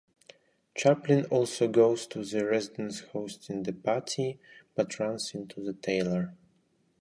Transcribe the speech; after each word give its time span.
Chaplin 0.73 1.25
also 1.25 1.67
goes 1.67 2.07
to 2.07 2.25
the 2.25 2.43
residence 2.43 3.01
hosting 3.01 3.61
the 3.61 3.71
party, 3.71 4.39
but 4.73 4.97
runs 4.97 5.35
into 5.35 5.61
the 5.63 5.73
tailor. 5.73 6.33